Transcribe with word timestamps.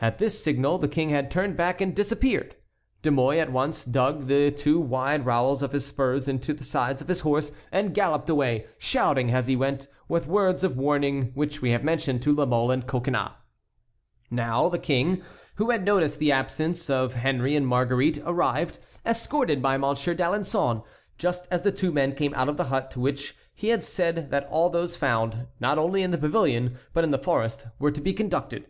At 0.00 0.16
this 0.16 0.42
signal 0.42 0.78
the 0.78 0.88
king 0.88 1.10
had 1.10 1.30
turned 1.30 1.54
back 1.54 1.82
and 1.82 1.94
disappeared. 1.94 2.56
De 3.02 3.10
Mouy 3.10 3.38
at 3.38 3.52
once 3.52 3.84
dug 3.84 4.26
the 4.26 4.50
two 4.50 4.80
wide 4.80 5.26
rowels 5.26 5.62
of 5.62 5.72
his 5.72 5.84
spurs 5.84 6.26
into 6.26 6.54
the 6.54 6.64
sides 6.64 7.02
of 7.02 7.08
his 7.08 7.20
horse 7.20 7.52
and 7.70 7.92
galloped 7.94 8.30
away, 8.30 8.64
shouting 8.78 9.30
as 9.30 9.46
he 9.46 9.56
went 9.56 9.86
the 10.08 10.20
words 10.20 10.64
of 10.64 10.78
warning 10.78 11.32
which 11.34 11.60
we 11.60 11.70
have 11.72 11.84
mentioned, 11.84 12.22
to 12.22 12.34
La 12.34 12.46
Mole 12.46 12.70
and 12.70 12.86
Coconnas. 12.86 13.32
Now 14.30 14.70
the 14.70 14.78
King, 14.78 15.20
who 15.56 15.68
had 15.68 15.84
noticed 15.84 16.18
the 16.18 16.32
absence 16.32 16.88
of 16.88 17.12
Henry 17.16 17.54
and 17.54 17.66
Marguerite, 17.66 18.22
arrived, 18.24 18.78
escorted 19.04 19.60
by 19.60 19.76
Monsieur 19.76 20.14
d'Alençon, 20.14 20.82
just 21.18 21.46
as 21.50 21.60
the 21.60 21.72
two 21.72 21.92
men 21.92 22.14
came 22.14 22.32
out 22.32 22.48
of 22.48 22.56
the 22.56 22.64
hut 22.72 22.90
to 22.92 23.00
which 23.00 23.36
he 23.54 23.68
had 23.68 23.84
said 23.84 24.30
that 24.30 24.48
all 24.50 24.70
those 24.70 24.96
found, 24.96 25.46
not 25.60 25.76
only 25.76 26.02
in 26.02 26.10
the 26.10 26.16
pavilion 26.16 26.78
but 26.94 27.04
in 27.04 27.10
the 27.10 27.18
forest, 27.18 27.66
were 27.78 27.92
to 27.92 28.00
be 28.00 28.14
conducted. 28.14 28.64